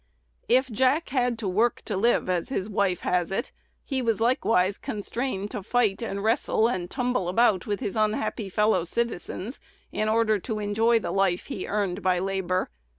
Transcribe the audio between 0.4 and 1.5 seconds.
If Jack had "to